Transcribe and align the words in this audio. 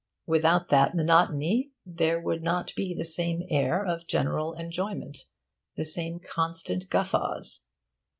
Without 0.25 0.69
that 0.69 0.95
monotony 0.95 1.69
there 1.85 2.19
would 2.19 2.41
not 2.41 2.73
be 2.75 2.91
the 2.91 3.05
same 3.05 3.43
air 3.51 3.85
of 3.85 4.07
general 4.07 4.53
enjoyment, 4.55 5.25
the 5.75 5.85
same 5.85 6.19
constant 6.19 6.89
guffaws. 6.89 7.67